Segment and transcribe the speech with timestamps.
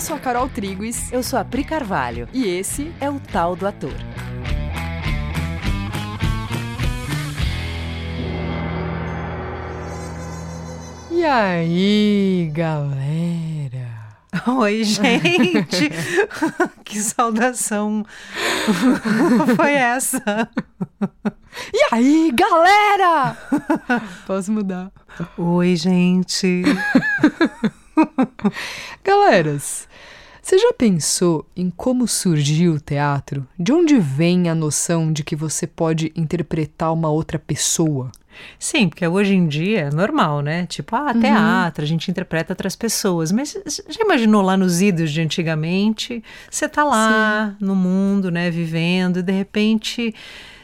[0.00, 1.12] Eu sou a Carol Triguis.
[1.12, 2.26] Eu sou a Pri Carvalho.
[2.32, 3.92] E esse é o Tal do Ator.
[11.10, 13.90] E aí, galera?
[14.46, 15.90] Oi, gente!
[16.82, 18.02] que saudação
[19.54, 20.48] foi essa?
[21.74, 23.36] E aí, galera?
[24.26, 24.90] Posso mudar?
[25.36, 26.62] Oi, gente!
[29.04, 29.88] Galeras,
[30.42, 33.46] você já pensou em como surgiu o teatro?
[33.58, 38.10] De onde vem a noção de que você pode interpretar uma outra pessoa?
[38.58, 40.66] Sim, porque hoje em dia é normal, né?
[40.66, 41.20] Tipo, ah, uhum.
[41.20, 43.32] teatro, a gente interpreta outras pessoas.
[43.32, 43.52] Mas
[43.88, 46.22] já imaginou lá nos idos de antigamente?
[46.50, 47.64] Você tá lá Sim.
[47.64, 50.14] no mundo, né, vivendo, e de repente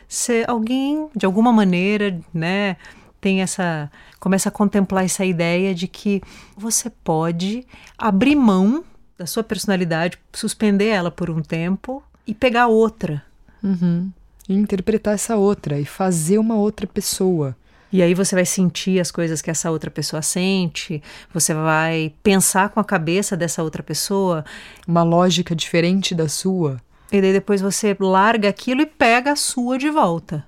[0.08, 2.76] você, alguém, de alguma maneira, né,
[3.20, 3.90] tem essa.
[4.20, 6.22] começa a contemplar essa ideia de que
[6.56, 7.66] você pode
[7.98, 8.84] abrir mão
[9.18, 13.22] da sua personalidade, suspender ela por um tempo e pegar outra.
[13.62, 14.10] Uhum.
[14.48, 17.56] E interpretar essa outra e fazer uma outra pessoa.
[17.92, 22.68] E aí você vai sentir as coisas que essa outra pessoa sente, você vai pensar
[22.68, 24.44] com a cabeça dessa outra pessoa.
[24.86, 26.80] Uma lógica diferente da sua.
[27.10, 30.44] E daí depois você larga aquilo e pega a sua de volta.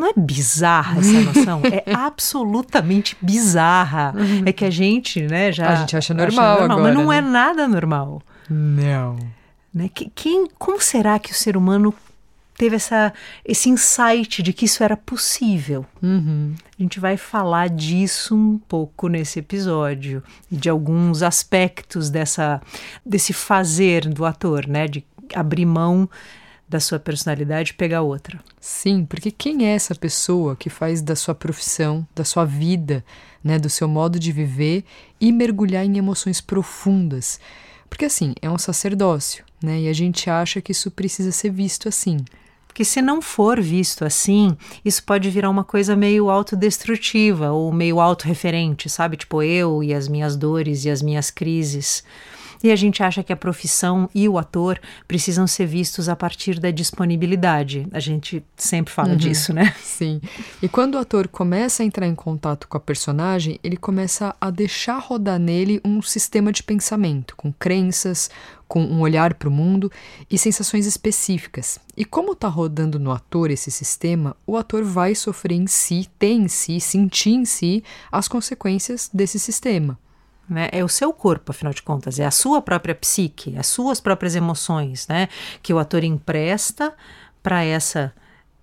[0.00, 1.60] Não é bizarra essa noção?
[1.64, 4.14] é absolutamente bizarra.
[4.16, 4.42] Uhum.
[4.46, 5.68] É que a gente, né, já.
[5.68, 7.28] A gente acha normal, acha normal agora, Mas não é né?
[7.28, 8.22] é nada normal.
[8.48, 9.16] Não.
[9.74, 9.90] Né?
[10.14, 11.94] Quem, como será que o ser humano
[12.56, 13.12] teve essa,
[13.44, 15.84] esse insight de que isso era possível?
[16.02, 16.54] Uhum.
[16.78, 22.60] A gente vai falar disso um pouco nesse episódio, de alguns aspectos dessa,
[23.04, 24.88] desse fazer do ator, né?
[24.88, 25.04] De
[25.34, 26.08] abrir mão
[26.70, 28.38] da sua personalidade pegar outra.
[28.60, 33.04] Sim, porque quem é essa pessoa que faz da sua profissão, da sua vida,
[33.42, 34.84] né, do seu modo de viver
[35.20, 37.40] e mergulhar em emoções profundas?
[37.88, 39.80] Porque assim, é um sacerdócio, né?
[39.80, 42.18] E a gente acha que isso precisa ser visto assim.
[42.68, 47.98] Porque se não for visto assim, isso pode virar uma coisa meio autodestrutiva ou meio
[47.98, 49.16] autorreferente, sabe?
[49.16, 52.04] Tipo eu e as minhas dores e as minhas crises.
[52.62, 54.78] E a gente acha que a profissão e o ator
[55.08, 57.86] precisam ser vistos a partir da disponibilidade.
[57.90, 59.16] A gente sempre fala uhum.
[59.16, 59.74] disso, né?
[59.82, 60.20] Sim.
[60.62, 64.50] E quando o ator começa a entrar em contato com a personagem, ele começa a
[64.50, 68.28] deixar rodar nele um sistema de pensamento, com crenças,
[68.68, 69.90] com um olhar para o mundo
[70.30, 71.80] e sensações específicas.
[71.96, 76.32] E como está rodando no ator esse sistema, o ator vai sofrer em si, ter
[76.32, 77.82] em si, sentir em si
[78.12, 79.98] as consequências desse sistema.
[80.50, 80.68] Né?
[80.72, 84.34] É o seu corpo, afinal de contas, é a sua própria psique, as suas próprias
[84.34, 85.28] emoções, né?
[85.62, 86.92] Que o ator empresta
[87.40, 88.12] para essa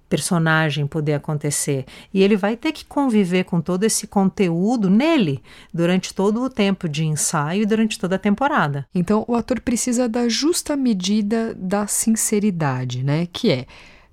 [0.10, 1.86] personagem poder acontecer.
[2.14, 5.42] E ele vai ter que conviver com todo esse conteúdo nele
[5.74, 8.86] durante todo o tempo de ensaio e durante toda a temporada.
[8.94, 13.28] Então, o ator precisa da justa medida da sinceridade, né?
[13.32, 13.66] Que é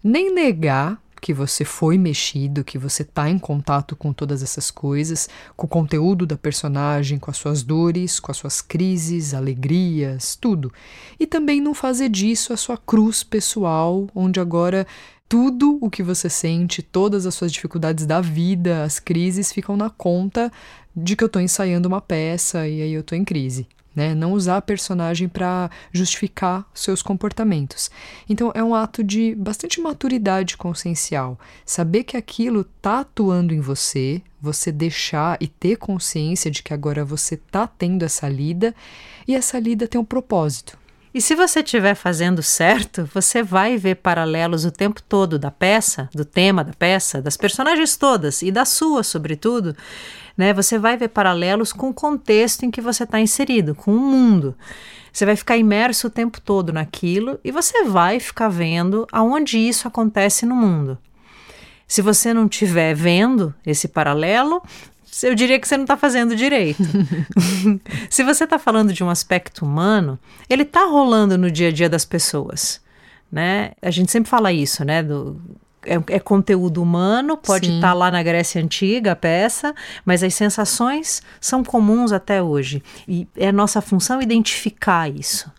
[0.03, 5.27] nem negar que você foi mexido, que você está em contato com todas essas coisas,
[5.57, 10.71] com o conteúdo da personagem, com as suas dores, com as suas crises, alegrias, tudo.
[11.19, 14.87] E também não fazer disso a sua cruz pessoal, onde agora
[15.27, 19.89] tudo o que você sente, todas as suas dificuldades da vida, as crises ficam na
[19.89, 20.53] conta
[20.95, 24.15] de que eu estou ensaiando uma peça e aí eu estou em crise né?
[24.15, 27.91] Não usar a personagem para justificar seus comportamentos.
[28.29, 34.23] Então é um ato de bastante maturidade consciencial, saber que aquilo está atuando em você,
[34.41, 38.75] você deixar e ter consciência de que agora você está tendo essa lida
[39.27, 40.84] e essa lida tem um propósito.
[41.15, 46.11] E se você estiver fazendo certo, você vai ver paralelos o tempo todo da peça,
[46.13, 49.77] do tema da peça, das personagens todas e da sua, sobretudo.
[50.37, 50.53] Né?
[50.53, 54.57] Você vai ver paralelos com o contexto em que você está inserido, com o mundo.
[55.13, 59.87] Você vai ficar imerso o tempo todo naquilo e você vai ficar vendo aonde isso
[59.87, 60.99] acontece no mundo.
[61.87, 64.61] Se você não estiver vendo esse paralelo,
[65.23, 66.83] eu diria que você não está fazendo direito.
[68.11, 70.19] Se você está falando de um aspecto humano,
[70.49, 72.81] ele está rolando no dia a dia das pessoas.
[73.31, 73.73] Né?
[73.83, 75.03] A gente sempre fala isso, né?
[75.03, 75.41] Do,
[75.85, 79.75] é, é conteúdo humano, pode estar tá lá na Grécia Antiga a peça,
[80.05, 82.83] mas as sensações são comuns até hoje.
[83.07, 85.51] E é nossa função identificar isso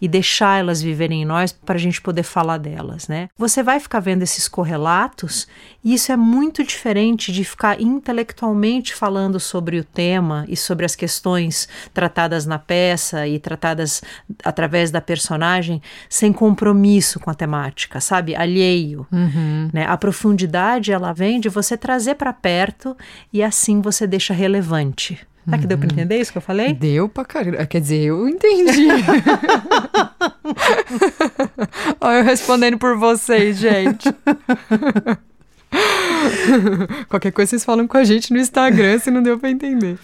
[0.00, 3.28] e deixar elas viverem em nós para a gente poder falar delas, né?
[3.36, 5.46] Você vai ficar vendo esses correlatos
[5.82, 10.94] e isso é muito diferente de ficar intelectualmente falando sobre o tema e sobre as
[10.94, 14.02] questões tratadas na peça e tratadas
[14.42, 18.34] através da personagem sem compromisso com a temática, sabe?
[18.34, 19.70] Alheio, uhum.
[19.72, 19.86] né?
[19.86, 22.96] A profundidade ela vem de você trazer para perto
[23.32, 25.26] e assim você deixa relevante.
[25.44, 26.72] Será que deu para entender isso que eu falei?
[26.72, 27.66] Deu pra caramba.
[27.66, 28.88] Quer dizer, eu entendi.
[32.00, 34.08] Olha eu respondendo por vocês, gente.
[37.08, 39.98] Qualquer coisa vocês falam com a gente no Instagram se não deu para entender.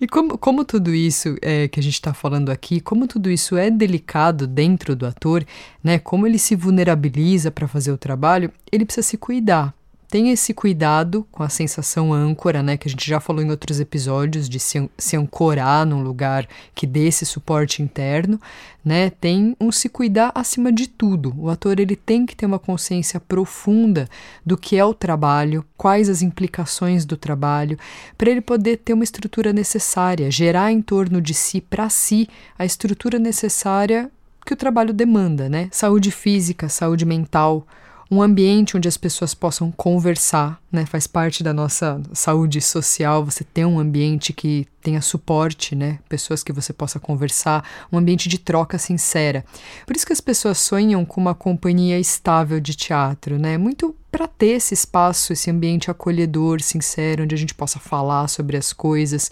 [0.00, 3.56] E como, como tudo isso é, que a gente está falando aqui, como tudo isso
[3.56, 5.44] é delicado dentro do ator,
[5.82, 5.98] né?
[5.98, 9.74] Como ele se vulnerabiliza para fazer o trabalho, ele precisa se cuidar
[10.10, 13.78] tenha esse cuidado com a sensação âncora, né, que a gente já falou em outros
[13.78, 18.40] episódios, de se, se ancorar num lugar que dê esse suporte interno,
[18.84, 21.32] né, tem um se cuidar acima de tudo.
[21.38, 24.08] O ator ele tem que ter uma consciência profunda
[24.44, 27.78] do que é o trabalho, quais as implicações do trabalho,
[28.18, 32.28] para ele poder ter uma estrutura necessária, gerar em torno de si, para si,
[32.58, 34.10] a estrutura necessária
[34.44, 35.68] que o trabalho demanda, né?
[35.70, 37.66] Saúde física, saúde mental,
[38.10, 40.84] um ambiente onde as pessoas possam conversar, né?
[40.84, 46.00] Faz parte da nossa saúde social você ter um ambiente que tenha suporte, né?
[46.08, 49.44] Pessoas que você possa conversar, um ambiente de troca sincera.
[49.86, 53.56] Por isso que as pessoas sonham com uma companhia estável de teatro, né?
[53.56, 58.56] Muito para ter esse espaço, esse ambiente acolhedor, sincero, onde a gente possa falar sobre
[58.56, 59.30] as coisas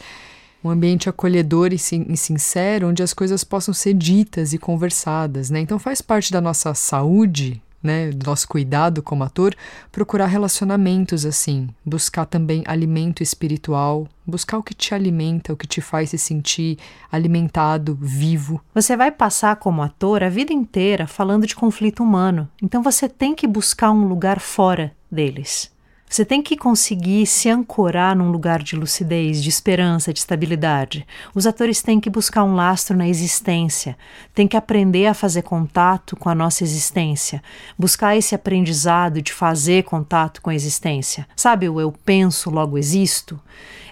[0.62, 5.60] um ambiente acolhedor e, sincero, onde as coisas possam ser ditas e conversadas, né?
[5.60, 9.54] Então faz parte da nossa saúde né, do nosso cuidado como ator,
[9.92, 15.80] procurar relacionamentos assim, buscar também alimento espiritual, buscar o que te alimenta, o que te
[15.80, 16.78] faz se sentir
[17.10, 18.60] alimentado, vivo.
[18.74, 23.34] Você vai passar como ator a vida inteira falando de conflito humano, então você tem
[23.34, 25.70] que buscar um lugar fora deles.
[26.08, 31.06] Você tem que conseguir se ancorar num lugar de lucidez, de esperança, de estabilidade.
[31.34, 33.96] Os atores têm que buscar um lastro na existência,
[34.34, 37.42] têm que aprender a fazer contato com a nossa existência,
[37.78, 41.28] buscar esse aprendizado de fazer contato com a existência.
[41.36, 43.38] Sabe o eu penso, logo existo?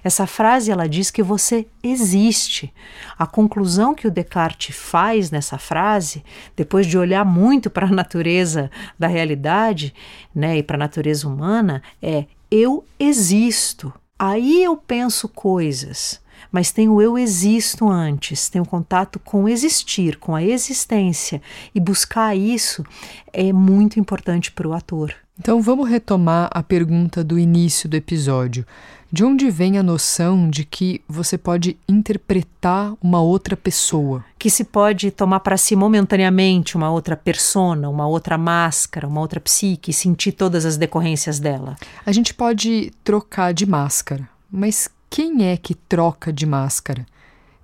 [0.03, 2.73] Essa frase ela diz que você existe.
[3.19, 6.25] A conclusão que o Descartes faz nessa frase,
[6.55, 9.95] depois de olhar muito para a natureza da realidade,
[10.35, 13.93] né, e para a natureza humana, é eu existo.
[14.19, 20.17] Aí eu penso coisas mas tem o eu existo antes, tem o contato com existir,
[20.17, 21.43] com a existência,
[21.75, 22.85] e buscar isso
[23.33, 25.15] é muito importante para o ator.
[25.39, 28.67] Então vamos retomar a pergunta do início do episódio.
[29.13, 34.25] De onde vem a noção de que você pode interpretar uma outra pessoa?
[34.39, 39.39] Que se pode tomar para si momentaneamente uma outra persona, uma outra máscara, uma outra
[39.39, 41.77] psique e sentir todas as decorrências dela?
[42.05, 47.07] A gente pode trocar de máscara, mas quem é que troca de máscara?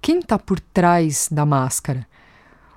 [0.00, 2.06] Quem está por trás da máscara?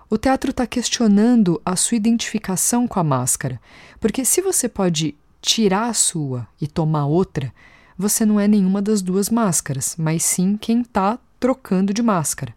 [0.07, 3.59] O teatro está questionando a sua identificação com a máscara,
[3.99, 7.51] porque se você pode tirar a sua e tomar outra,
[7.97, 12.53] você não é nenhuma das duas máscaras, mas sim quem está trocando de máscara.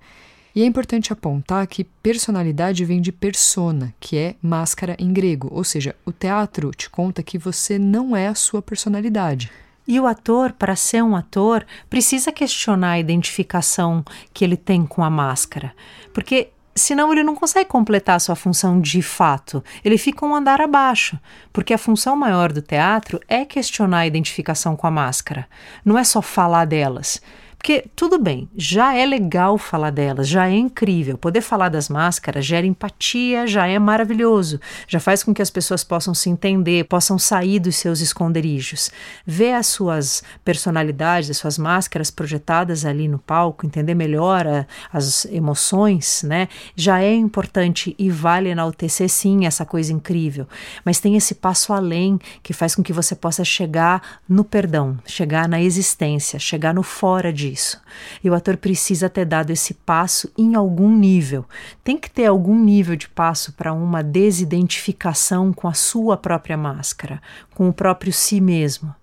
[0.55, 5.65] E é importante apontar que personalidade vem de persona, que é máscara em grego, ou
[5.65, 9.50] seja, o teatro te conta que você não é a sua personalidade.
[9.87, 14.05] E o ator, para ser um ator, precisa questionar a identificação
[14.35, 15.73] que ele tem com a máscara,
[16.12, 19.62] porque senão ele não consegue completar a sua função de fato.
[19.84, 21.19] Ele fica um andar abaixo,
[21.52, 25.46] porque a função maior do teatro é questionar a identificação com a máscara,
[25.84, 27.20] não é só falar delas.
[27.58, 31.18] Porque tudo bem, já é legal falar delas, já é incrível.
[31.18, 34.61] Poder falar das máscaras gera empatia, já é maravilhoso.
[34.87, 38.90] Já faz com que as pessoas possam se entender, possam sair dos seus esconderijos.
[39.26, 45.25] Ver as suas personalidades, as suas máscaras projetadas ali no palco, entender melhor a, as
[45.26, 46.49] emoções, né?
[46.76, 50.47] Já é importante e vale enaltecer sim essa coisa incrível.
[50.85, 55.49] Mas tem esse passo além que faz com que você possa chegar no perdão, chegar
[55.49, 57.81] na existência, chegar no fora de disso.
[58.23, 61.45] E o ator precisa ter dado esse passo em algum nível.
[61.83, 67.21] Tem que ter algum nível de passo para uma desidentificação com a sua própria máscara,
[67.55, 68.95] com o próprio si mesmo.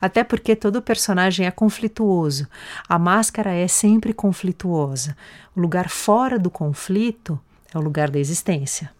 [0.00, 2.48] Até porque todo personagem é conflituoso.
[2.88, 5.16] A máscara é sempre conflituosa.
[5.54, 7.38] O lugar fora do conflito
[7.72, 8.90] é o lugar da existência.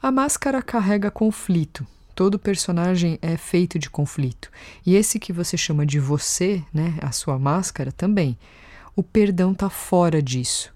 [0.00, 1.86] A máscara carrega conflito,
[2.18, 4.50] Todo personagem é feito de conflito.
[4.84, 8.36] E esse que você chama de você, né, a sua máscara, também.
[8.96, 10.74] O perdão está fora disso.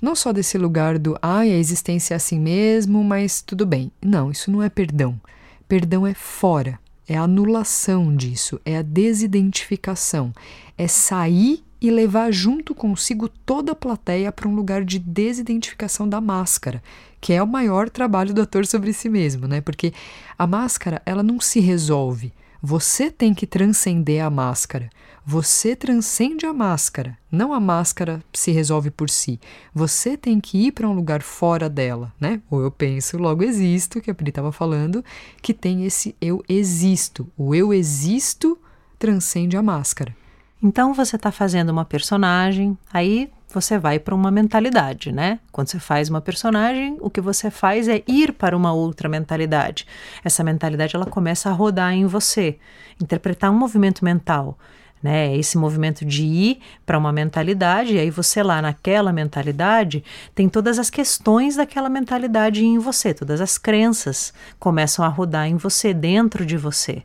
[0.00, 3.90] Não só desse lugar do, ai, ah, a existência é assim mesmo, mas tudo bem.
[4.00, 5.20] Não, isso não é perdão.
[5.66, 10.32] Perdão é fora, é a anulação disso, é a desidentificação,
[10.78, 16.20] é sair e levar junto consigo toda a plateia para um lugar de desidentificação da
[16.20, 16.82] máscara,
[17.20, 19.60] que é o maior trabalho do ator sobre si mesmo, né?
[19.60, 19.92] Porque
[20.38, 22.32] a máscara, ela não se resolve.
[22.60, 24.90] Você tem que transcender a máscara.
[25.24, 29.38] Você transcende a máscara, não a máscara se resolve por si.
[29.74, 32.40] Você tem que ir para um lugar fora dela, né?
[32.50, 35.04] Ou eu penso, logo existo, que a Pri estava falando,
[35.42, 37.30] que tem esse eu existo.
[37.36, 38.58] O eu existo
[38.98, 40.16] transcende a máscara.
[40.62, 45.38] Então você está fazendo uma personagem, aí você vai para uma mentalidade, né?
[45.52, 49.86] Quando você faz uma personagem, o que você faz é ir para uma outra mentalidade.
[50.24, 52.58] Essa mentalidade ela começa a rodar em você,
[53.00, 54.58] interpretar um movimento mental
[55.02, 55.36] né?
[55.36, 60.78] Esse movimento de ir para uma mentalidade, e aí você lá naquela mentalidade tem todas
[60.78, 66.44] as questões daquela mentalidade em você, todas as crenças começam a rodar em você, dentro
[66.44, 67.02] de você.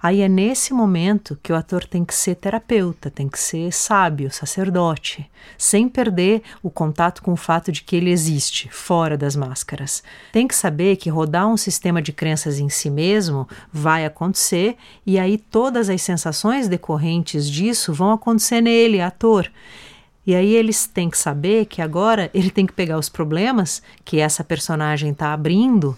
[0.00, 4.30] Aí é nesse momento que o ator tem que ser terapeuta, tem que ser sábio,
[4.30, 10.04] sacerdote, sem perder o contato com o fato de que ele existe, fora das máscaras.
[10.32, 15.18] Tem que saber que rodar um sistema de crenças em si mesmo vai acontecer e
[15.18, 19.50] aí todas as sensações decorrentes disso vão acontecer nele, ator.
[20.24, 24.20] E aí eles têm que saber que agora ele tem que pegar os problemas que
[24.20, 25.96] essa personagem está abrindo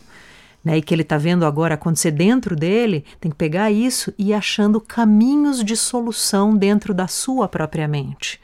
[0.64, 4.28] né, e que ele está vendo agora acontecer dentro dele, tem que pegar isso e
[4.28, 8.40] ir achando caminhos de solução dentro da sua própria mente.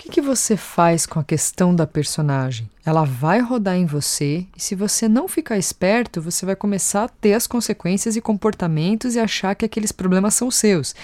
[0.00, 2.70] O que, que você faz com a questão da personagem?
[2.86, 7.08] Ela vai rodar em você e, se você não ficar esperto, você vai começar a
[7.08, 10.94] ter as consequências e comportamentos e achar que aqueles problemas são seus.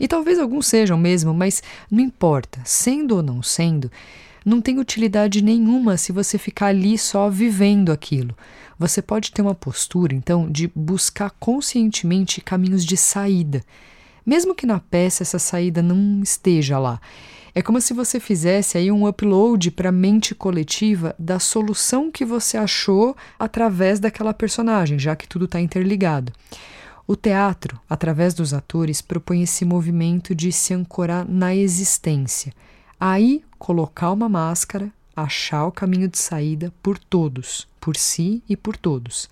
[0.00, 3.90] E talvez alguns sejam mesmo, mas não importa, sendo ou não sendo,
[4.46, 8.32] não tem utilidade nenhuma se você ficar ali só vivendo aquilo.
[8.78, 13.64] Você pode ter uma postura, então, de buscar conscientemente caminhos de saída,
[14.24, 17.00] mesmo que na peça essa saída não esteja lá.
[17.56, 22.24] É como se você fizesse aí um upload para a mente coletiva da solução que
[22.24, 26.32] você achou através daquela personagem, já que tudo está interligado.
[27.04, 32.52] O teatro, através dos atores, propõe esse movimento de se ancorar na existência.
[32.98, 38.76] Aí, colocar uma máscara, achar o caminho de saída por todos, por si e por
[38.76, 39.28] todos.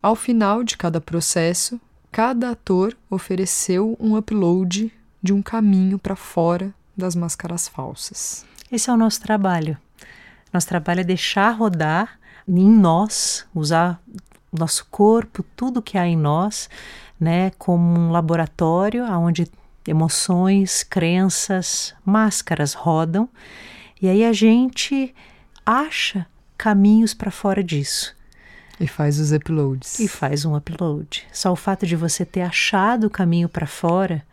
[0.00, 1.80] Ao final de cada processo,
[2.10, 4.92] cada ator ofereceu um upload
[5.22, 8.44] de um caminho para fora das máscaras falsas.
[8.70, 9.76] Esse é o nosso trabalho.
[10.52, 14.00] Nosso trabalho é deixar rodar em nós, usar
[14.50, 16.68] o nosso corpo, tudo que há em nós,
[17.18, 19.50] né, como um laboratório onde
[19.86, 23.28] emoções, crenças, máscaras rodam
[24.00, 25.14] e aí a gente
[25.64, 26.26] acha
[26.58, 28.16] caminhos para fora disso.
[28.80, 30.00] E faz os uploads.
[30.00, 31.24] E faz um upload.
[31.32, 34.24] Só o fato de você ter achado o caminho para fora,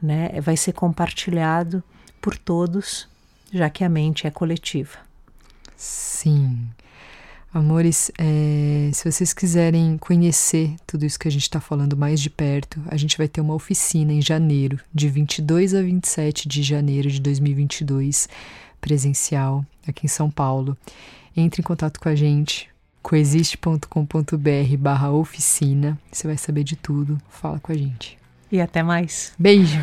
[0.00, 1.82] né, vai ser compartilhado
[2.20, 3.08] por todos,
[3.52, 4.98] já que a mente é coletiva.
[5.76, 6.68] Sim.
[7.54, 12.30] Amores, é, se vocês quiserem conhecer tudo isso que a gente está falando mais de
[12.30, 17.10] perto, a gente vai ter uma oficina em janeiro, de 22 a 27 de janeiro
[17.10, 18.26] de 2022
[18.80, 20.76] presencial aqui em São Paulo.
[21.36, 22.70] Entre em contato com a gente,
[23.02, 25.98] coexiste.com.br barra oficina.
[26.10, 27.18] Você vai saber de tudo.
[27.28, 28.18] Fala com a gente.
[28.50, 29.32] E até mais.
[29.38, 29.78] Beijo!